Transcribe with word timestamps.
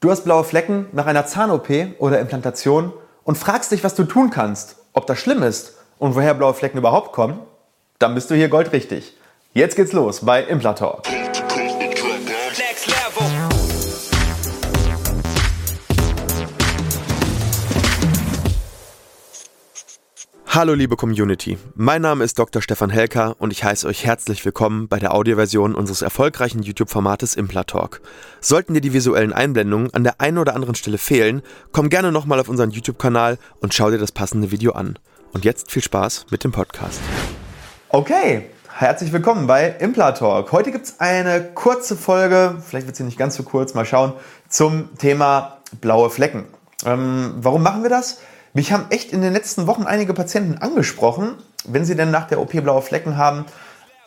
Du 0.00 0.10
hast 0.10 0.24
blaue 0.24 0.44
Flecken 0.44 0.86
nach 0.92 1.04
einer 1.04 1.26
Zahn-OP 1.26 1.68
oder 1.98 2.20
Implantation 2.20 2.90
und 3.22 3.36
fragst 3.36 3.70
dich, 3.70 3.84
was 3.84 3.94
du 3.94 4.04
tun 4.04 4.30
kannst, 4.30 4.76
ob 4.94 5.06
das 5.06 5.18
schlimm 5.18 5.42
ist 5.42 5.74
und 5.98 6.14
woher 6.14 6.32
blaue 6.32 6.54
Flecken 6.54 6.78
überhaupt 6.78 7.12
kommen? 7.12 7.38
Dann 7.98 8.14
bist 8.14 8.30
du 8.30 8.34
hier 8.34 8.48
goldrichtig. 8.48 9.14
Jetzt 9.52 9.76
geht's 9.76 9.92
los 9.92 10.24
bei 10.24 10.42
Implantalk. 10.42 11.02
Hallo 20.52 20.74
liebe 20.74 20.96
Community, 20.96 21.58
mein 21.76 22.02
Name 22.02 22.24
ist 22.24 22.36
Dr. 22.36 22.60
Stefan 22.60 22.90
Helker 22.90 23.36
und 23.38 23.52
ich 23.52 23.62
heiße 23.62 23.86
euch 23.86 24.04
herzlich 24.04 24.44
willkommen 24.44 24.88
bei 24.88 24.98
der 24.98 25.14
Audioversion 25.14 25.76
unseres 25.76 26.02
erfolgreichen 26.02 26.64
YouTube-Formates 26.64 27.36
Implatalk. 27.36 28.00
Sollten 28.40 28.74
dir 28.74 28.80
die 28.80 28.92
visuellen 28.92 29.32
Einblendungen 29.32 29.94
an 29.94 30.02
der 30.02 30.20
einen 30.20 30.38
oder 30.38 30.56
anderen 30.56 30.74
Stelle 30.74 30.98
fehlen, 30.98 31.42
komm 31.70 31.88
gerne 31.88 32.10
nochmal 32.10 32.40
auf 32.40 32.48
unseren 32.48 32.72
YouTube-Kanal 32.72 33.38
und 33.60 33.74
schau 33.74 33.92
dir 33.92 33.98
das 33.98 34.10
passende 34.10 34.50
Video 34.50 34.72
an. 34.72 34.98
Und 35.32 35.44
jetzt 35.44 35.70
viel 35.70 35.84
Spaß 35.84 36.26
mit 36.32 36.42
dem 36.42 36.50
Podcast. 36.50 36.98
Okay, 37.90 38.46
herzlich 38.76 39.12
willkommen 39.12 39.46
bei 39.46 39.68
Implatalk. 39.78 40.50
Heute 40.50 40.72
gibt 40.72 40.86
es 40.86 40.98
eine 40.98 41.44
kurze 41.54 41.94
Folge, 41.94 42.56
vielleicht 42.66 42.88
wird 42.88 42.96
sie 42.96 43.04
nicht 43.04 43.18
ganz 43.18 43.36
so 43.36 43.44
kurz, 43.44 43.74
mal 43.74 43.84
schauen, 43.84 44.14
zum 44.48 44.88
Thema 44.98 45.58
blaue 45.80 46.10
Flecken. 46.10 46.46
Ähm, 46.84 47.34
warum 47.36 47.62
machen 47.62 47.84
wir 47.84 47.90
das? 47.90 48.18
Mich 48.52 48.72
haben 48.72 48.86
echt 48.90 49.12
in 49.12 49.22
den 49.22 49.32
letzten 49.32 49.68
Wochen 49.68 49.84
einige 49.84 50.12
Patienten 50.12 50.58
angesprochen, 50.58 51.34
wenn 51.68 51.84
sie 51.84 51.94
denn 51.94 52.10
nach 52.10 52.26
der 52.26 52.40
OP 52.40 52.50
blaue 52.50 52.82
Flecken 52.82 53.16
haben, 53.16 53.44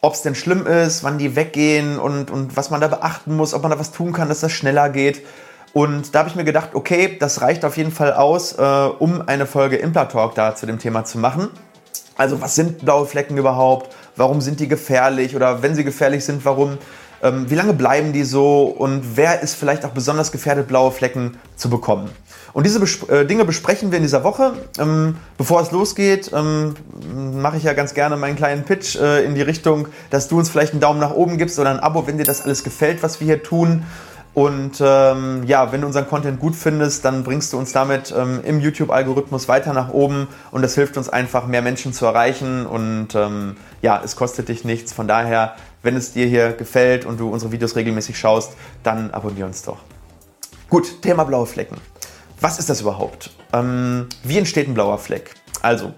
ob 0.01 0.15
es 0.15 0.21
denn 0.21 0.35
schlimm 0.35 0.67
ist, 0.67 1.03
wann 1.03 1.17
die 1.17 1.37
weggehen 1.37 1.97
und, 1.97 2.29
und 2.29 2.57
was 2.57 2.69
man 2.69 2.81
da 2.81 2.89
beachten 2.89 3.37
muss, 3.37 3.53
ob 3.53 3.61
man 3.61 3.71
da 3.71 3.79
was 3.79 3.91
tun 3.91 4.11
kann, 4.11 4.27
dass 4.27 4.41
das 4.41 4.51
schneller 4.51 4.89
geht. 4.89 5.25
Und 5.71 6.13
da 6.13 6.19
habe 6.19 6.29
ich 6.29 6.35
mir 6.35 6.43
gedacht, 6.43 6.71
okay, 6.73 7.15
das 7.17 7.41
reicht 7.41 7.63
auf 7.63 7.77
jeden 7.77 7.91
Fall 7.91 8.13
aus, 8.13 8.53
äh, 8.53 8.61
um 8.61 9.21
eine 9.27 9.45
Folge 9.45 9.77
Implatalk 9.77 10.35
da 10.35 10.55
zu 10.55 10.65
dem 10.65 10.77
Thema 10.77 11.05
zu 11.05 11.17
machen. 11.19 11.49
Also 12.17 12.41
was 12.41 12.53
sind 12.55 12.83
blaue 12.83 13.05
Flecken 13.05 13.37
überhaupt? 13.37 13.95
Warum 14.17 14.41
sind 14.41 14.59
die 14.59 14.67
gefährlich? 14.67 15.37
Oder 15.37 15.63
wenn 15.63 15.73
sie 15.73 15.85
gefährlich 15.85 16.25
sind, 16.25 16.43
warum? 16.43 16.77
Ähm, 17.23 17.49
wie 17.49 17.55
lange 17.55 17.73
bleiben 17.73 18.11
die 18.11 18.25
so? 18.25 18.65
Und 18.65 19.15
wer 19.15 19.41
ist 19.41 19.55
vielleicht 19.55 19.85
auch 19.85 19.91
besonders 19.91 20.33
gefährdet, 20.33 20.67
blaue 20.67 20.91
Flecken 20.91 21.39
zu 21.55 21.69
bekommen? 21.69 22.09
Und 22.53 22.65
diese 22.65 22.79
Bes 22.79 23.03
äh, 23.09 23.25
Dinge 23.25 23.45
besprechen 23.45 23.91
wir 23.91 23.97
in 23.97 24.03
dieser 24.03 24.23
Woche. 24.23 24.53
Ähm, 24.79 25.17
bevor 25.37 25.61
es 25.61 25.71
losgeht, 25.71 26.31
ähm, 26.33 26.75
mache 27.33 27.57
ich 27.57 27.63
ja 27.63 27.73
ganz 27.73 27.93
gerne 27.95 28.15
meinen 28.15 28.35
kleinen 28.35 28.63
Pitch 28.63 28.95
äh, 28.95 29.23
in 29.23 29.33
die 29.33 29.41
Richtung, 29.41 29.87
dass 30.11 30.27
du 30.27 30.37
uns 30.37 30.49
vielleicht 30.49 30.73
einen 30.73 30.81
Daumen 30.81 30.99
nach 30.99 31.11
oben 31.11 31.37
gibst 31.37 31.57
oder 31.57 31.71
ein 31.71 31.79
Abo, 31.79 32.05
wenn 32.05 32.17
dir 32.17 32.25
das 32.25 32.41
alles 32.41 32.63
gefällt, 32.63 33.01
was 33.01 33.19
wir 33.19 33.25
hier 33.25 33.43
tun. 33.43 33.83
Und 34.35 34.81
ähm, 34.81 35.43
ja, 35.45 35.71
wenn 35.71 35.81
du 35.81 35.87
unseren 35.87 36.07
Content 36.07 36.39
gut 36.39 36.55
findest, 36.55 37.05
dann 37.05 37.23
bringst 37.23 37.53
du 37.53 37.57
uns 37.57 37.71
damit 37.71 38.13
ähm, 38.17 38.41
im 38.43 38.59
YouTube-Algorithmus 38.59 39.47
weiter 39.47 39.73
nach 39.73 39.89
oben 39.89 40.27
und 40.49 40.63
das 40.63 40.73
hilft 40.73 40.97
uns 40.97 41.07
einfach, 41.07 41.45
mehr 41.45 41.61
Menschen 41.61 41.93
zu 41.93 42.05
erreichen. 42.05 42.65
Und 42.65 43.09
ähm, 43.13 43.57
ja, 43.83 44.01
es 44.03 44.15
kostet 44.15 44.49
dich 44.49 44.63
nichts. 44.63 44.91
Von 44.91 45.07
daher, 45.07 45.55
wenn 45.83 45.95
es 45.95 46.13
dir 46.13 46.25
hier 46.25 46.53
gefällt 46.53 47.05
und 47.05 47.19
du 47.19 47.29
unsere 47.29 47.51
Videos 47.51 47.75
regelmäßig 47.75 48.17
schaust, 48.17 48.53
dann 48.81 49.11
abonniere 49.11 49.45
uns 49.45 49.61
doch. 49.61 49.77
Gut, 50.67 51.03
Thema 51.03 51.25
blaue 51.25 51.45
Flecken. 51.45 51.77
Was 52.43 52.59
ist 52.59 52.69
das 52.69 52.81
überhaupt? 52.81 53.31
Ähm, 53.53 54.09
wie 54.21 54.37
entsteht 54.37 54.67
ein 54.67 54.73
blauer 54.73 54.97
Fleck? 54.97 55.35
Also, 55.61 55.93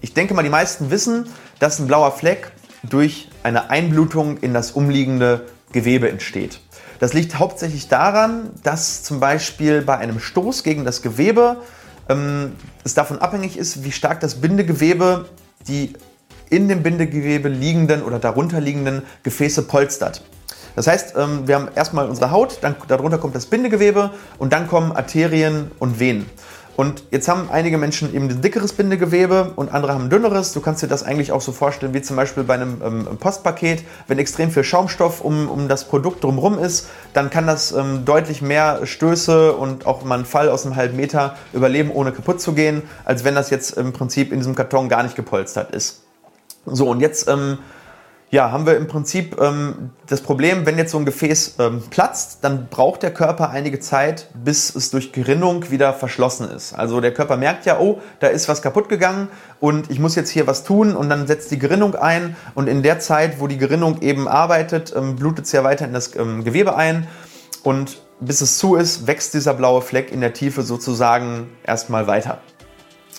ich 0.00 0.12
denke 0.12 0.34
mal, 0.34 0.42
die 0.42 0.48
meisten 0.48 0.90
wissen, 0.90 1.28
dass 1.60 1.78
ein 1.78 1.86
blauer 1.86 2.10
Fleck 2.10 2.50
durch 2.82 3.28
eine 3.44 3.70
Einblutung 3.70 4.38
in 4.38 4.52
das 4.52 4.72
umliegende 4.72 5.46
Gewebe 5.70 6.10
entsteht. 6.10 6.58
Das 6.98 7.12
liegt 7.12 7.38
hauptsächlich 7.38 7.86
daran, 7.86 8.50
dass 8.64 9.04
zum 9.04 9.20
Beispiel 9.20 9.82
bei 9.82 9.96
einem 9.96 10.18
Stoß 10.18 10.64
gegen 10.64 10.84
das 10.84 11.00
Gewebe 11.00 11.58
ähm, 12.08 12.56
es 12.82 12.94
davon 12.94 13.20
abhängig 13.20 13.56
ist, 13.56 13.84
wie 13.84 13.92
stark 13.92 14.18
das 14.18 14.40
Bindegewebe 14.40 15.26
die 15.68 15.92
in 16.50 16.68
dem 16.68 16.82
Bindegewebe 16.82 17.48
liegenden 17.48 18.02
oder 18.02 18.18
darunter 18.18 18.60
liegenden 18.60 19.02
Gefäße 19.22 19.62
polstert. 19.62 20.24
Das 20.76 20.86
heißt, 20.86 21.14
ähm, 21.16 21.46
wir 21.46 21.54
haben 21.56 21.68
erstmal 21.74 22.08
unsere 22.08 22.30
Haut, 22.30 22.58
dann 22.62 22.74
darunter 22.88 23.18
kommt 23.18 23.34
das 23.34 23.46
Bindegewebe 23.46 24.10
und 24.38 24.52
dann 24.52 24.68
kommen 24.68 24.92
Arterien 24.92 25.70
und 25.78 26.00
Venen. 26.00 26.26
Und 26.76 27.04
jetzt 27.12 27.28
haben 27.28 27.48
einige 27.52 27.78
Menschen 27.78 28.12
eben 28.12 28.28
ein 28.28 28.42
dickeres 28.42 28.72
Bindegewebe 28.72 29.52
und 29.54 29.72
andere 29.72 29.94
haben 29.94 30.06
ein 30.06 30.10
dünneres. 30.10 30.52
Du 30.52 30.60
kannst 30.60 30.82
dir 30.82 30.88
das 30.88 31.04
eigentlich 31.04 31.30
auch 31.30 31.40
so 31.40 31.52
vorstellen 31.52 31.94
wie 31.94 32.02
zum 32.02 32.16
Beispiel 32.16 32.42
bei 32.42 32.54
einem 32.54 32.82
ähm, 32.84 33.16
Postpaket. 33.18 33.84
Wenn 34.08 34.18
extrem 34.18 34.50
viel 34.50 34.64
Schaumstoff 34.64 35.20
um, 35.20 35.48
um 35.48 35.68
das 35.68 35.84
Produkt 35.84 36.24
drumherum 36.24 36.58
ist, 36.58 36.88
dann 37.12 37.30
kann 37.30 37.46
das 37.46 37.70
ähm, 37.70 38.04
deutlich 38.04 38.42
mehr 38.42 38.84
Stöße 38.84 39.52
und 39.52 39.86
auch 39.86 40.02
mal 40.04 40.16
einen 40.16 40.24
Fall 40.24 40.48
aus 40.48 40.66
einem 40.66 40.74
halben 40.74 40.96
Meter 40.96 41.36
überleben, 41.52 41.92
ohne 41.92 42.10
kaputt 42.10 42.40
zu 42.40 42.54
gehen, 42.54 42.82
als 43.04 43.22
wenn 43.22 43.36
das 43.36 43.50
jetzt 43.50 43.76
im 43.76 43.92
Prinzip 43.92 44.32
in 44.32 44.38
diesem 44.38 44.56
Karton 44.56 44.88
gar 44.88 45.04
nicht 45.04 45.14
gepolstert 45.14 45.72
ist. 45.72 46.02
So, 46.66 46.88
und 46.88 47.00
jetzt 47.00 47.28
ähm, 47.28 47.58
ja, 48.34 48.50
haben 48.50 48.66
wir 48.66 48.76
im 48.76 48.88
Prinzip 48.88 49.40
ähm, 49.40 49.90
das 50.08 50.20
Problem, 50.20 50.66
wenn 50.66 50.76
jetzt 50.76 50.90
so 50.90 50.98
ein 50.98 51.04
Gefäß 51.04 51.54
ähm, 51.60 51.84
platzt, 51.88 52.38
dann 52.42 52.66
braucht 52.68 53.04
der 53.04 53.14
Körper 53.14 53.50
einige 53.50 53.78
Zeit, 53.78 54.28
bis 54.34 54.74
es 54.74 54.90
durch 54.90 55.12
Gerinnung 55.12 55.70
wieder 55.70 55.92
verschlossen 55.92 56.50
ist. 56.50 56.72
Also 56.72 57.00
der 57.00 57.14
Körper 57.14 57.36
merkt 57.36 57.64
ja, 57.64 57.78
oh, 57.78 58.00
da 58.18 58.26
ist 58.26 58.48
was 58.48 58.60
kaputt 58.60 58.88
gegangen 58.88 59.28
und 59.60 59.88
ich 59.88 60.00
muss 60.00 60.16
jetzt 60.16 60.30
hier 60.30 60.48
was 60.48 60.64
tun 60.64 60.96
und 60.96 61.10
dann 61.10 61.28
setzt 61.28 61.52
die 61.52 61.60
Gerinnung 61.60 61.94
ein 61.94 62.34
und 62.56 62.66
in 62.66 62.82
der 62.82 62.98
Zeit, 62.98 63.38
wo 63.38 63.46
die 63.46 63.56
Gerinnung 63.56 64.02
eben 64.02 64.26
arbeitet, 64.26 64.92
ähm, 64.96 65.14
blutet 65.14 65.44
es 65.44 65.52
ja 65.52 65.62
weiter 65.62 65.84
in 65.84 65.92
das 65.92 66.16
ähm, 66.16 66.42
Gewebe 66.42 66.74
ein 66.74 67.06
und 67.62 68.02
bis 68.18 68.40
es 68.40 68.58
zu 68.58 68.74
ist, 68.74 69.06
wächst 69.06 69.34
dieser 69.34 69.54
blaue 69.54 69.80
Fleck 69.80 70.10
in 70.10 70.20
der 70.20 70.32
Tiefe 70.32 70.62
sozusagen 70.62 71.50
erstmal 71.64 72.08
weiter. 72.08 72.38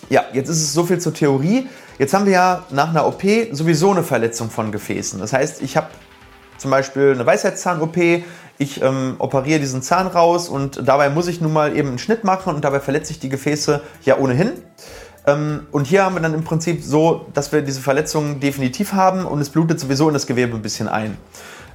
Ja, 0.09 0.25
jetzt 0.33 0.49
ist 0.49 0.61
es 0.61 0.73
so 0.73 0.83
viel 0.83 0.99
zur 0.99 1.13
Theorie. 1.13 1.69
Jetzt 1.97 2.13
haben 2.13 2.25
wir 2.25 2.33
ja 2.33 2.65
nach 2.71 2.89
einer 2.89 3.07
OP 3.07 3.23
sowieso 3.51 3.91
eine 3.91 4.03
Verletzung 4.03 4.49
von 4.49 4.71
Gefäßen. 4.71 5.19
Das 5.19 5.31
heißt, 5.31 5.61
ich 5.61 5.77
habe 5.77 5.87
zum 6.57 6.71
Beispiel 6.71 7.11
eine 7.13 7.25
Weisheitszahn-OP, 7.25 7.97
ich 8.57 8.81
ähm, 8.81 9.15
operiere 9.19 9.59
diesen 9.59 9.81
Zahn 9.81 10.07
raus 10.07 10.49
und 10.49 10.87
dabei 10.87 11.09
muss 11.09 11.27
ich 11.27 11.41
nun 11.41 11.53
mal 11.53 11.75
eben 11.75 11.89
einen 11.89 11.99
Schnitt 11.99 12.23
machen 12.23 12.53
und 12.53 12.63
dabei 12.63 12.79
verletze 12.79 13.11
ich 13.11 13.19
die 13.19 13.29
Gefäße 13.29 13.81
ja 14.03 14.17
ohnehin. 14.17 14.51
Ähm, 15.27 15.67
und 15.71 15.87
hier 15.87 16.03
haben 16.03 16.15
wir 16.15 16.21
dann 16.21 16.33
im 16.33 16.43
Prinzip 16.43 16.83
so, 16.83 17.27
dass 17.33 17.51
wir 17.51 17.61
diese 17.61 17.81
Verletzung 17.81 18.39
definitiv 18.39 18.93
haben 18.93 19.25
und 19.25 19.39
es 19.39 19.49
blutet 19.49 19.79
sowieso 19.79 20.07
in 20.07 20.13
das 20.13 20.27
Gewebe 20.27 20.55
ein 20.55 20.61
bisschen 20.61 20.87
ein. 20.87 21.17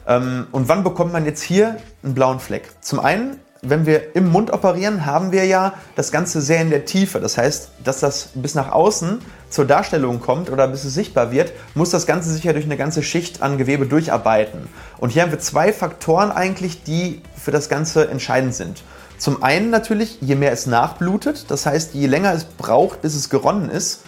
Ähm, 0.06 0.46
und 0.52 0.68
wann 0.68 0.84
bekommt 0.84 1.12
man 1.12 1.24
jetzt 1.24 1.42
hier 1.42 1.76
einen 2.02 2.14
blauen 2.14 2.40
Fleck? 2.40 2.70
Zum 2.80 3.00
einen 3.00 3.38
wenn 3.62 3.84
wir 3.84 4.16
im 4.16 4.30
Mund 4.30 4.52
operieren, 4.52 5.04
haben 5.04 5.32
wir 5.32 5.44
ja 5.44 5.74
das 5.94 6.12
Ganze 6.12 6.40
sehr 6.40 6.62
in 6.62 6.70
der 6.70 6.86
Tiefe. 6.86 7.20
Das 7.20 7.36
heißt, 7.36 7.70
dass 7.84 8.00
das 8.00 8.30
bis 8.34 8.54
nach 8.54 8.72
außen 8.72 9.20
zur 9.50 9.66
Darstellung 9.66 10.20
kommt 10.20 10.50
oder 10.50 10.66
bis 10.68 10.84
es 10.84 10.94
sichtbar 10.94 11.30
wird, 11.30 11.52
muss 11.74 11.90
das 11.90 12.06
Ganze 12.06 12.32
sich 12.32 12.44
ja 12.44 12.52
durch 12.52 12.64
eine 12.64 12.76
ganze 12.76 13.02
Schicht 13.02 13.42
an 13.42 13.58
Gewebe 13.58 13.86
durcharbeiten. 13.86 14.68
Und 14.98 15.10
hier 15.10 15.22
haben 15.22 15.30
wir 15.30 15.40
zwei 15.40 15.72
Faktoren 15.72 16.30
eigentlich, 16.30 16.84
die 16.84 17.20
für 17.36 17.50
das 17.50 17.68
Ganze 17.68 18.08
entscheidend 18.08 18.54
sind. 18.54 18.82
Zum 19.18 19.42
einen 19.42 19.68
natürlich, 19.68 20.18
je 20.22 20.36
mehr 20.36 20.52
es 20.52 20.66
nachblutet, 20.66 21.50
das 21.50 21.66
heißt, 21.66 21.92
je 21.92 22.06
länger 22.06 22.32
es 22.32 22.44
braucht, 22.44 23.02
bis 23.02 23.14
es 23.14 23.28
geronnen 23.28 23.68
ist, 23.68 24.04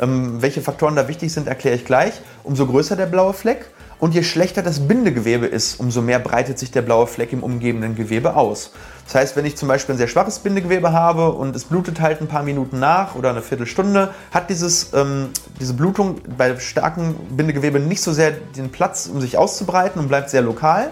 ähm, 0.00 0.40
welche 0.40 0.62
Faktoren 0.62 0.94
da 0.94 1.08
wichtig 1.08 1.32
sind, 1.32 1.48
erkläre 1.48 1.74
ich 1.74 1.84
gleich, 1.84 2.12
umso 2.44 2.66
größer 2.66 2.94
der 2.94 3.06
blaue 3.06 3.32
Fleck. 3.32 3.66
Und 4.02 4.16
je 4.16 4.24
schlechter 4.24 4.62
das 4.62 4.88
Bindegewebe 4.88 5.46
ist, 5.46 5.78
umso 5.78 6.02
mehr 6.02 6.18
breitet 6.18 6.58
sich 6.58 6.72
der 6.72 6.82
blaue 6.82 7.06
Fleck 7.06 7.32
im 7.32 7.44
umgebenden 7.44 7.94
Gewebe 7.94 8.34
aus. 8.34 8.72
Das 9.04 9.14
heißt, 9.14 9.36
wenn 9.36 9.44
ich 9.44 9.56
zum 9.56 9.68
Beispiel 9.68 9.94
ein 9.94 9.98
sehr 9.98 10.08
schwaches 10.08 10.40
Bindegewebe 10.40 10.92
habe 10.92 11.30
und 11.30 11.54
es 11.54 11.62
blutet 11.62 12.00
halt 12.00 12.20
ein 12.20 12.26
paar 12.26 12.42
Minuten 12.42 12.80
nach 12.80 13.14
oder 13.14 13.30
eine 13.30 13.42
Viertelstunde, 13.42 14.12
hat 14.32 14.50
dieses, 14.50 14.92
ähm, 14.92 15.28
diese 15.60 15.74
Blutung 15.74 16.16
bei 16.36 16.58
starkem 16.58 17.14
Bindegewebe 17.30 17.78
nicht 17.78 18.02
so 18.02 18.12
sehr 18.12 18.32
den 18.32 18.72
Platz, 18.72 19.06
um 19.06 19.20
sich 19.20 19.38
auszubreiten 19.38 20.02
und 20.02 20.08
bleibt 20.08 20.30
sehr 20.30 20.42
lokal. 20.42 20.90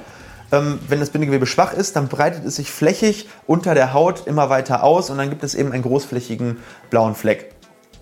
Ähm, 0.52 0.78
wenn 0.86 1.00
das 1.00 1.10
Bindegewebe 1.10 1.46
schwach 1.46 1.72
ist, 1.72 1.96
dann 1.96 2.06
breitet 2.06 2.44
es 2.44 2.54
sich 2.54 2.70
flächig 2.70 3.28
unter 3.44 3.74
der 3.74 3.92
Haut 3.92 4.28
immer 4.28 4.50
weiter 4.50 4.84
aus 4.84 5.10
und 5.10 5.18
dann 5.18 5.30
gibt 5.30 5.42
es 5.42 5.56
eben 5.56 5.72
einen 5.72 5.82
großflächigen 5.82 6.58
blauen 6.90 7.16
Fleck. 7.16 7.56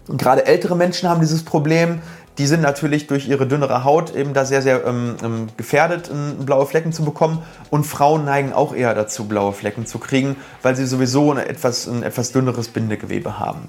Und 0.07 0.21
gerade 0.21 0.47
ältere 0.47 0.77
Menschen 0.77 1.09
haben 1.09 1.21
dieses 1.21 1.45
Problem, 1.45 2.01
die 2.39 2.47
sind 2.47 2.63
natürlich 2.63 3.07
durch 3.09 3.29
ihre 3.29 3.47
dünnere 3.47 3.85
Haut 3.85 4.15
eben 4.15 4.33
da 4.33 4.45
sehr, 4.45 4.63
sehr 4.63 4.87
ähm, 4.87 5.17
ähm 5.23 5.47
gefährdet, 5.57 6.11
blaue 6.45 6.67
Flecken 6.67 6.93
zu 6.93 7.05
bekommen. 7.05 7.43
Und 7.71 7.85
Frauen 7.85 8.25
neigen 8.25 8.53
auch 8.53 8.75
eher 8.75 8.95
dazu, 8.95 9.27
blaue 9.27 9.53
Flecken 9.53 9.87
zu 9.87 9.99
kriegen, 9.99 10.37
weil 10.63 10.77
sie 10.77 10.87
sowieso 10.87 11.33
ein 11.33 11.39
etwas, 11.39 11.87
ein 11.89 12.03
etwas 12.03 12.33
dünneres 12.33 12.69
Bindegewebe 12.69 13.39
haben. 13.39 13.69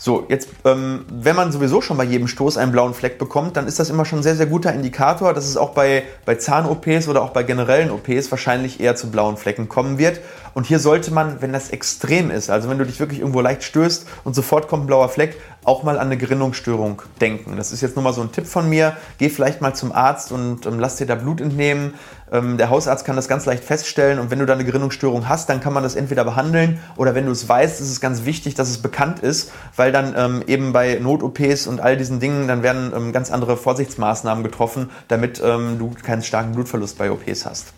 So, 0.00 0.26
jetzt, 0.28 0.50
ähm, 0.64 1.06
wenn 1.10 1.34
man 1.34 1.50
sowieso 1.50 1.80
schon 1.80 1.96
bei 1.96 2.04
jedem 2.04 2.28
Stoß 2.28 2.56
einen 2.56 2.70
blauen 2.70 2.94
Fleck 2.94 3.18
bekommt, 3.18 3.56
dann 3.56 3.66
ist 3.66 3.80
das 3.80 3.90
immer 3.90 4.04
schon 4.04 4.20
ein 4.20 4.22
sehr, 4.22 4.36
sehr 4.36 4.46
guter 4.46 4.72
Indikator, 4.72 5.34
dass 5.34 5.44
es 5.44 5.56
auch 5.56 5.70
bei, 5.70 6.04
bei 6.24 6.36
Zahn-OPs 6.36 7.08
oder 7.08 7.20
auch 7.20 7.30
bei 7.30 7.42
generellen 7.42 7.90
OPs 7.90 8.30
wahrscheinlich 8.30 8.78
eher 8.78 8.94
zu 8.94 9.10
blauen 9.10 9.36
Flecken 9.36 9.68
kommen 9.68 9.98
wird. 9.98 10.20
Und 10.54 10.66
hier 10.66 10.78
sollte 10.78 11.12
man, 11.12 11.40
wenn 11.40 11.52
das 11.52 11.70
extrem 11.70 12.30
ist, 12.30 12.50
also 12.50 12.68
wenn 12.68 12.78
du 12.78 12.84
dich 12.84 13.00
wirklich 13.00 13.20
irgendwo 13.20 13.40
leicht 13.40 13.62
stößt 13.62 14.06
und 14.24 14.34
sofort 14.34 14.68
kommt 14.68 14.84
ein 14.84 14.86
blauer 14.86 15.08
Fleck, 15.08 15.36
auch 15.64 15.82
mal 15.82 15.98
an 15.98 16.06
eine 16.06 16.16
Gerinnungsstörung 16.16 17.02
denken. 17.20 17.56
Das 17.56 17.72
ist 17.72 17.82
jetzt 17.82 17.94
nur 17.94 18.02
mal 18.02 18.12
so 18.12 18.22
ein 18.22 18.32
Tipp 18.32 18.46
von 18.46 18.68
mir. 18.68 18.96
Geh 19.18 19.28
vielleicht 19.28 19.60
mal 19.60 19.74
zum 19.74 19.92
Arzt 19.92 20.32
und 20.32 20.64
ähm, 20.66 20.78
lass 20.78 20.96
dir 20.96 21.06
da 21.06 21.14
Blut 21.14 21.40
entnehmen. 21.40 21.94
Ähm, 22.32 22.56
der 22.56 22.70
Hausarzt 22.70 23.04
kann 23.04 23.16
das 23.16 23.28
ganz 23.28 23.44
leicht 23.46 23.64
feststellen 23.64 24.18
und 24.18 24.30
wenn 24.30 24.38
du 24.38 24.46
da 24.46 24.54
eine 24.54 24.64
Gerinnungsstörung 24.64 25.28
hast, 25.28 25.48
dann 25.48 25.60
kann 25.60 25.72
man 25.72 25.82
das 25.82 25.94
entweder 25.94 26.24
behandeln 26.24 26.80
oder 26.96 27.14
wenn 27.14 27.26
du 27.26 27.32
es 27.32 27.48
weißt, 27.48 27.80
ist 27.80 27.90
es 27.90 28.00
ganz 28.00 28.24
wichtig, 28.24 28.54
dass 28.54 28.68
es 28.68 28.78
bekannt 28.78 29.20
ist, 29.20 29.50
weil 29.76 29.92
dann 29.92 30.14
ähm, 30.16 30.42
eben 30.46 30.72
bei 30.72 30.98
Not-OPs 31.00 31.66
und 31.66 31.80
all 31.80 31.96
diesen 31.96 32.20
Dingen, 32.20 32.48
dann 32.48 32.62
werden 32.62 32.92
ähm, 32.94 33.12
ganz 33.12 33.30
andere 33.30 33.56
Vorsichtsmaßnahmen 33.56 34.42
getroffen, 34.44 34.90
damit 35.08 35.42
ähm, 35.44 35.78
du 35.78 35.92
keinen 36.02 36.22
starken 36.22 36.52
Blutverlust 36.52 36.98
bei 36.98 37.10
OPs 37.10 37.46
hast. 37.46 37.72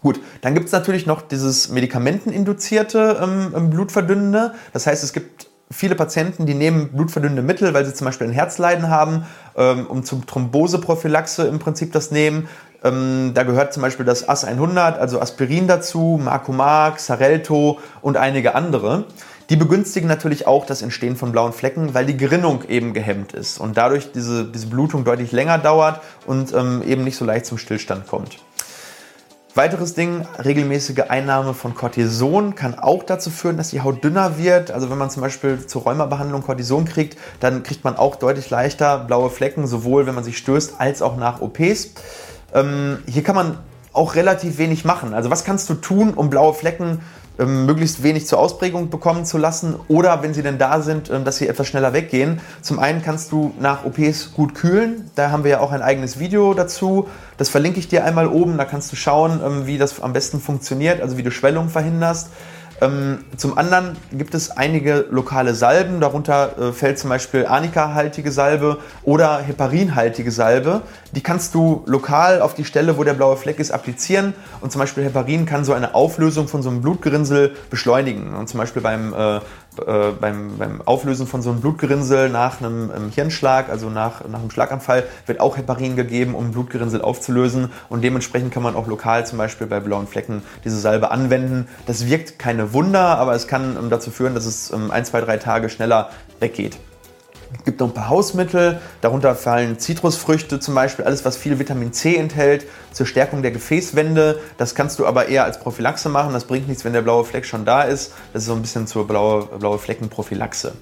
Gut, 0.00 0.20
dann 0.42 0.54
gibt 0.54 0.66
es 0.66 0.72
natürlich 0.72 1.06
noch 1.06 1.22
dieses 1.22 1.70
medikamenteninduzierte 1.70 3.18
ähm, 3.20 3.70
Blutverdünnende. 3.70 4.54
Das 4.72 4.86
heißt, 4.86 5.02
es 5.02 5.12
gibt 5.12 5.48
viele 5.70 5.96
Patienten, 5.96 6.46
die 6.46 6.54
nehmen 6.54 6.90
blutverdünnende 6.92 7.42
Mittel, 7.42 7.74
weil 7.74 7.84
sie 7.84 7.94
zum 7.94 8.04
Beispiel 8.04 8.28
ein 8.28 8.32
Herzleiden 8.32 8.88
haben, 8.88 9.26
ähm, 9.56 9.86
um 9.86 10.04
zum 10.04 10.24
Thromboseprophylaxe 10.24 11.46
im 11.48 11.58
Prinzip 11.58 11.92
das 11.92 12.10
nehmen. 12.10 12.48
Ähm, 12.84 13.32
da 13.34 13.42
gehört 13.42 13.72
zum 13.72 13.82
Beispiel 13.82 14.06
das 14.06 14.28
AS 14.28 14.44
100, 14.44 14.98
also 14.98 15.20
Aspirin 15.20 15.66
dazu, 15.66 16.20
Marcomac, 16.22 16.96
Xarelto 16.96 17.80
und 18.00 18.16
einige 18.16 18.54
andere. 18.54 19.04
Die 19.50 19.56
begünstigen 19.56 20.08
natürlich 20.08 20.46
auch 20.46 20.66
das 20.66 20.82
Entstehen 20.82 21.16
von 21.16 21.32
blauen 21.32 21.52
Flecken, 21.52 21.94
weil 21.94 22.06
die 22.06 22.16
Gerinnung 22.16 22.64
eben 22.68 22.92
gehemmt 22.92 23.32
ist 23.32 23.58
und 23.58 23.76
dadurch 23.76 24.12
diese, 24.12 24.44
diese 24.44 24.66
Blutung 24.66 25.04
deutlich 25.04 25.32
länger 25.32 25.58
dauert 25.58 26.02
und 26.26 26.52
ähm, 26.52 26.82
eben 26.86 27.02
nicht 27.02 27.16
so 27.16 27.24
leicht 27.24 27.46
zum 27.46 27.58
Stillstand 27.58 28.06
kommt. 28.06 28.38
Weiteres 29.58 29.94
Ding, 29.94 30.24
regelmäßige 30.38 31.06
Einnahme 31.08 31.52
von 31.52 31.74
Cortison 31.74 32.54
kann 32.54 32.78
auch 32.78 33.02
dazu 33.02 33.28
führen, 33.28 33.56
dass 33.56 33.70
die 33.70 33.80
Haut 33.80 34.04
dünner 34.04 34.38
wird. 34.38 34.70
Also 34.70 34.88
wenn 34.88 34.98
man 34.98 35.10
zum 35.10 35.20
Beispiel 35.20 35.66
zur 35.66 35.82
Rheumabehandlung 35.82 36.42
Cortison 36.42 36.84
kriegt, 36.84 37.18
dann 37.40 37.64
kriegt 37.64 37.82
man 37.82 37.96
auch 37.96 38.14
deutlich 38.14 38.50
leichter 38.50 39.00
blaue 39.00 39.30
Flecken, 39.30 39.66
sowohl 39.66 40.06
wenn 40.06 40.14
man 40.14 40.22
sich 40.22 40.38
stößt 40.38 40.74
als 40.78 41.02
auch 41.02 41.16
nach 41.16 41.40
OPs. 41.40 41.90
Ähm, 42.54 42.98
hier 43.08 43.24
kann 43.24 43.34
man 43.34 43.58
auch 43.92 44.14
relativ 44.14 44.58
wenig 44.58 44.84
machen. 44.84 45.12
Also 45.12 45.28
was 45.28 45.42
kannst 45.42 45.68
du 45.70 45.74
tun, 45.74 46.14
um 46.14 46.30
blaue 46.30 46.54
Flecken 46.54 47.00
möglichst 47.46 48.02
wenig 48.02 48.26
zur 48.26 48.38
Ausprägung 48.38 48.90
bekommen 48.90 49.24
zu 49.24 49.38
lassen 49.38 49.76
oder 49.88 50.22
wenn 50.22 50.34
sie 50.34 50.42
denn 50.42 50.58
da 50.58 50.80
sind, 50.80 51.10
ähm, 51.10 51.24
dass 51.24 51.36
sie 51.36 51.48
etwas 51.48 51.68
schneller 51.68 51.92
weggehen. 51.92 52.40
Zum 52.62 52.78
einen 52.78 53.02
kannst 53.02 53.32
du 53.32 53.54
nach 53.60 53.84
OPs 53.84 54.32
gut 54.34 54.54
kühlen. 54.54 55.10
Da 55.14 55.30
haben 55.30 55.44
wir 55.44 55.52
ja 55.52 55.60
auch 55.60 55.72
ein 55.72 55.82
eigenes 55.82 56.18
Video 56.18 56.54
dazu. 56.54 57.08
Das 57.36 57.48
verlinke 57.48 57.78
ich 57.78 57.88
dir 57.88 58.04
einmal 58.04 58.26
oben. 58.26 58.58
Da 58.58 58.64
kannst 58.64 58.90
du 58.92 58.96
schauen, 58.96 59.40
ähm, 59.44 59.66
wie 59.66 59.78
das 59.78 60.00
am 60.00 60.12
besten 60.12 60.40
funktioniert, 60.40 61.00
also 61.00 61.16
wie 61.16 61.22
du 61.22 61.30
Schwellung 61.30 61.68
verhinderst. 61.68 62.30
Ähm, 62.80 63.24
zum 63.36 63.58
anderen 63.58 63.96
gibt 64.12 64.34
es 64.34 64.50
einige 64.50 65.06
lokale 65.10 65.54
Salben, 65.54 66.00
darunter 66.00 66.58
äh, 66.58 66.72
fällt 66.72 66.98
zum 66.98 67.10
Beispiel 67.10 67.46
Arnika-haltige 67.46 68.30
Salbe 68.30 68.78
oder 69.02 69.38
Heparin-haltige 69.38 70.30
Salbe. 70.30 70.82
Die 71.12 71.20
kannst 71.20 71.54
du 71.54 71.82
lokal 71.86 72.40
auf 72.40 72.54
die 72.54 72.64
Stelle, 72.64 72.96
wo 72.96 73.02
der 73.02 73.14
blaue 73.14 73.36
Fleck 73.36 73.58
ist, 73.58 73.72
applizieren 73.72 74.34
und 74.60 74.70
zum 74.70 74.78
Beispiel 74.78 75.04
Heparin 75.04 75.44
kann 75.44 75.64
so 75.64 75.72
eine 75.72 75.94
Auflösung 75.94 76.46
von 76.46 76.62
so 76.62 76.70
einem 76.70 76.82
Blutgerinnsel 76.82 77.56
beschleunigen. 77.68 78.34
Und 78.34 78.48
zum 78.48 78.58
Beispiel 78.58 78.82
beim 78.82 79.12
äh, 79.86 80.12
beim, 80.18 80.58
beim, 80.58 80.82
Auflösen 80.82 81.26
von 81.26 81.42
so 81.42 81.50
einem 81.50 81.60
Blutgerinnsel 81.60 82.28
nach 82.28 82.60
einem, 82.60 82.90
einem 82.90 83.10
Hirnschlag, 83.10 83.68
also 83.68 83.90
nach, 83.90 84.26
nach 84.28 84.40
einem 84.40 84.50
Schlaganfall, 84.50 85.04
wird 85.26 85.40
auch 85.40 85.56
Heparin 85.56 85.96
gegeben, 85.96 86.34
um 86.34 86.52
Blutgerinnsel 86.52 87.02
aufzulösen. 87.02 87.70
Und 87.88 88.02
dementsprechend 88.02 88.52
kann 88.52 88.62
man 88.62 88.76
auch 88.76 88.86
lokal 88.86 89.26
zum 89.26 89.38
Beispiel 89.38 89.66
bei 89.66 89.80
blauen 89.80 90.06
Flecken 90.06 90.42
diese 90.64 90.78
Salbe 90.78 91.10
anwenden. 91.10 91.68
Das 91.86 92.06
wirkt 92.06 92.38
keine 92.38 92.72
Wunder, 92.72 93.18
aber 93.18 93.34
es 93.34 93.46
kann 93.46 93.76
ähm, 93.78 93.90
dazu 93.90 94.10
führen, 94.10 94.34
dass 94.34 94.46
es 94.46 94.72
ähm, 94.72 94.90
ein, 94.90 95.04
zwei, 95.04 95.20
drei 95.20 95.36
Tage 95.36 95.68
schneller 95.68 96.10
weggeht. 96.40 96.78
Es 97.56 97.64
gibt 97.64 97.80
noch 97.80 97.88
ein 97.88 97.94
paar 97.94 98.10
Hausmittel, 98.10 98.80
darunter 99.00 99.34
fallen 99.34 99.78
Zitrusfrüchte 99.78 100.60
zum 100.60 100.74
Beispiel, 100.74 101.04
alles 101.04 101.24
was 101.24 101.36
viel 101.36 101.58
Vitamin 101.58 101.92
C 101.92 102.16
enthält, 102.16 102.66
zur 102.92 103.06
Stärkung 103.06 103.42
der 103.42 103.52
Gefäßwände. 103.52 104.38
Das 104.58 104.74
kannst 104.74 104.98
du 104.98 105.06
aber 105.06 105.28
eher 105.28 105.44
als 105.44 105.58
Prophylaxe 105.58 106.08
machen, 106.10 106.32
das 106.34 106.44
bringt 106.44 106.68
nichts, 106.68 106.84
wenn 106.84 106.92
der 106.92 107.02
blaue 107.02 107.24
Fleck 107.24 107.46
schon 107.46 107.64
da 107.64 107.82
ist. 107.82 108.12
Das 108.32 108.42
ist 108.42 108.48
so 108.48 108.54
ein 108.54 108.60
bisschen 108.60 108.86
zur 108.86 109.06
blaue, 109.06 109.46
blaue 109.58 109.78
Fleckenprophylaxe. 109.78 110.72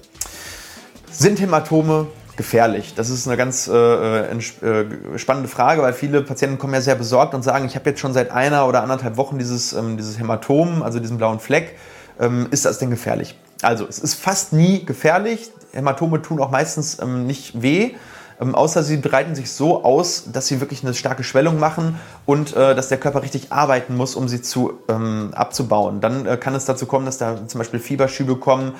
Sind 1.09 1.39
Hämatome 1.39 2.07
gefährlich? 2.35 2.93
Das 2.95 3.09
ist 3.09 3.27
eine 3.27 3.37
ganz 3.37 3.67
äh, 3.67 3.73
äh, 3.73 4.37
äh, 4.37 5.17
spannende 5.17 5.49
Frage, 5.49 5.81
weil 5.81 5.93
viele 5.93 6.21
Patienten 6.21 6.57
kommen 6.57 6.73
ja 6.73 6.81
sehr 6.81 6.95
besorgt 6.95 7.33
und 7.33 7.43
sagen, 7.43 7.65
ich 7.65 7.75
habe 7.75 7.89
jetzt 7.89 8.01
schon 8.01 8.13
seit 8.13 8.31
einer 8.31 8.67
oder 8.67 8.83
anderthalb 8.83 9.17
Wochen 9.17 9.37
dieses, 9.37 9.73
ähm, 9.73 9.97
dieses 9.97 10.19
Hämatom, 10.19 10.83
also 10.83 10.99
diesen 10.99 11.17
blauen 11.17 11.39
Fleck. 11.39 11.75
Ähm, 12.19 12.47
ist 12.51 12.65
das 12.65 12.77
denn 12.77 12.89
gefährlich? 12.89 13.37
Also, 13.61 13.87
es 13.87 13.99
ist 13.99 14.15
fast 14.15 14.53
nie 14.53 14.85
gefährlich. 14.85 15.51
Hämatome 15.73 16.21
tun 16.21 16.39
auch 16.39 16.51
meistens 16.51 16.99
ähm, 17.01 17.25
nicht 17.25 17.61
weh. 17.61 17.95
Ähm, 18.39 18.53
außer 18.53 18.83
sie 18.83 18.97
breiten 18.97 19.35
sich 19.35 19.51
so 19.51 19.83
aus, 19.83 20.25
dass 20.31 20.47
sie 20.47 20.59
wirklich 20.59 20.83
eine 20.83 20.93
starke 20.93 21.23
Schwellung 21.23 21.59
machen 21.59 21.99
und 22.25 22.55
äh, 22.55 22.75
dass 22.75 22.89
der 22.89 22.99
Körper 22.99 23.23
richtig 23.23 23.51
arbeiten 23.51 23.95
muss, 23.95 24.15
um 24.15 24.27
sie 24.27 24.41
zu, 24.41 24.79
ähm, 24.89 25.31
abzubauen. 25.33 26.01
Dann 26.01 26.25
äh, 26.25 26.37
kann 26.37 26.53
es 26.53 26.65
dazu 26.65 26.85
kommen, 26.85 27.05
dass 27.05 27.17
da 27.17 27.47
zum 27.47 27.57
Beispiel 27.57 27.79
Fieberschübe 27.79 28.35
kommen. 28.35 28.73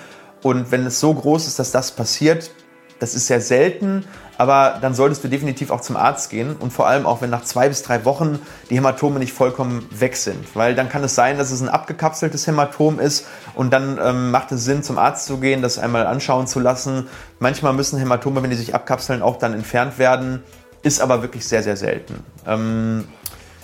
Und 0.44 0.72
wenn 0.72 0.86
es 0.86 1.00
so 1.00 1.14
groß 1.14 1.48
ist, 1.48 1.58
dass 1.58 1.72
das 1.72 1.92
passiert, 1.92 2.52
das 3.00 3.16
ist 3.16 3.28
sehr 3.28 3.42
selten, 3.42 4.06
aber 4.38 4.78
dann 4.82 4.94
solltest 4.94 5.24
du 5.24 5.28
definitiv 5.28 5.72
auch 5.72 5.82
zum 5.82 5.98
Arzt 5.98 6.30
gehen 6.30 6.56
und 6.56 6.72
vor 6.72 6.88
allem 6.88 7.06
auch, 7.06 7.22
wenn 7.22 7.30
nach 7.30 7.44
zwei 7.44 7.70
bis 7.70 7.84
drei 7.84 8.06
Wochen 8.06 8.40
die 8.70 8.76
Hämatome 8.76 9.20
nicht 9.20 9.34
vollkommen 9.34 9.88
weg 9.92 10.16
sind. 10.16 10.56
Weil 10.56 10.76
dann 10.76 10.90
kann 10.90 11.04
es 11.04 11.16
sein, 11.16 11.38
dass 11.38 11.52
es 11.52 11.62
ein 11.62 11.70
abgekapseltes 11.70 12.46
Hämatom 12.48 13.00
ist 13.00 13.26
und 13.56 13.72
dann 13.72 14.00
ähm, 14.04 14.32
macht 14.32 14.52
es 14.52 14.66
Sinn, 14.66 14.84
zum 14.84 14.98
Arzt 14.98 15.26
zu 15.26 15.38
gehen, 15.38 15.62
das 15.62 15.80
einmal 15.80 16.06
anschauen 16.06 16.48
zu 16.48 16.60
lassen. 16.60 17.08
Manchmal 17.40 17.74
müssen 17.74 18.00
Hämatome, 18.00 18.44
wenn 18.44 18.50
die 18.50 18.56
sich 18.56 18.76
abkapseln, 18.76 19.22
auch 19.22 19.38
dann 19.38 19.54
entfernt 19.54 19.98
werden, 19.98 20.44
ist 20.84 21.02
aber 21.02 21.22
wirklich 21.22 21.48
sehr, 21.48 21.64
sehr 21.64 21.78
selten. 21.78 22.24
Ähm, 22.46 23.06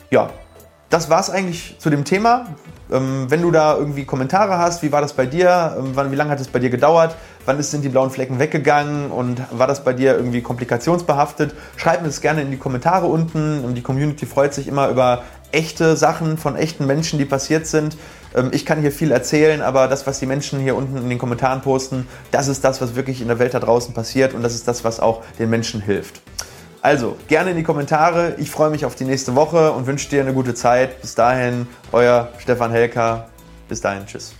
ja, 0.10 0.30
das 0.90 1.10
war 1.10 1.20
es 1.20 1.30
eigentlich 1.30 1.76
zu 1.80 1.90
dem 1.90 2.06
Thema. 2.06 2.46
Ähm, 2.92 3.26
wenn 3.30 3.42
du 3.42 3.50
da 3.50 3.76
irgendwie 3.76 4.06
Kommentare 4.06 4.60
hast, 4.60 4.84
wie 4.84 4.92
war 4.92 5.02
das 5.02 5.14
bei 5.14 5.26
dir? 5.26 5.76
Ähm, 5.78 6.12
wie 6.12 6.16
lange 6.16 6.30
hat 6.30 6.40
es 6.40 6.48
bei 6.48 6.60
dir 6.60 6.70
gedauert? 6.70 7.16
Wann 7.46 7.62
sind 7.62 7.84
die 7.84 7.90
blauen 7.90 8.10
Flecken 8.10 8.40
weggegangen? 8.40 9.12
Und 9.12 9.42
war 9.52 9.68
das 9.68 9.84
bei 9.84 9.94
dir 9.94 10.16
irgendwie 10.16 10.42
komplikationsbehaftet? 10.42 11.54
Schreib 11.76 12.02
mir 12.02 12.08
das 12.08 12.22
gerne 12.22 12.42
in 12.42 12.52
die 12.52 12.58
Kommentare 12.58 13.08
unten. 13.08 13.74
Die 13.76 13.82
Community 13.82 14.26
freut 14.26 14.54
sich 14.54 14.68
immer 14.68 14.90
über 14.90 15.24
echte 15.52 15.96
Sachen 15.96 16.38
von 16.38 16.56
echten 16.56 16.86
Menschen, 16.86 17.20
die 17.20 17.26
passiert 17.26 17.68
sind. 17.68 17.96
Ähm, 18.36 18.50
ich 18.52 18.66
kann 18.66 18.82
hier 18.82 18.92
viel 18.92 19.12
erzählen, 19.12 19.62
aber 19.62 19.88
das, 19.88 20.06
was 20.08 20.20
die 20.20 20.26
Menschen 20.26 20.60
hier 20.60 20.76
unten 20.76 20.98
in 20.98 21.10
den 21.10 21.20
Kommentaren 21.20 21.62
posten, 21.62 22.08
das 22.32 22.48
ist 22.48 22.64
das, 22.64 22.82
was 22.82 22.96
wirklich 22.96 23.22
in 23.22 23.28
der 23.28 23.40
Welt 23.40 23.54
da 23.54 23.60
draußen 23.60 23.94
passiert 23.94 24.34
und 24.34 24.42
das 24.42 24.56
ist 24.56 24.68
das, 24.68 24.84
was 24.84 25.00
auch 25.00 25.24
den 25.40 25.50
Menschen 25.50 25.82
hilft. 25.82 26.22
Also 26.82 27.16
gerne 27.30 27.52
in 27.52 27.56
die 27.56 27.64
Kommentare. 27.64 28.36
Ich 28.40 28.52
freue 28.52 28.70
mich 28.70 28.84
auf 28.84 28.96
die 28.96 29.06
nächste 29.06 29.36
Woche 29.36 29.72
und 29.72 29.88
wünsche 29.88 30.10
dir 30.10 30.22
eine 30.22 30.34
gute 30.34 30.54
Zeit. 30.54 31.02
Bis 31.02 31.16
dahin, 31.16 31.66
euer 31.94 32.28
Stefan 32.40 32.72
Helker. 32.72 33.30
Bis 33.70 33.80
dahin, 33.80 34.06
tschüss. 34.06 34.34